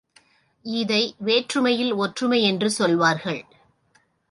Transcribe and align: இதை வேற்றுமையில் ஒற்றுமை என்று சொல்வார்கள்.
இதை 0.65 1.15
வேற்றுமையில் 1.17 1.93
ஒற்றுமை 1.93 2.41
என்று 2.43 2.69
சொல்வார்கள். 2.69 3.41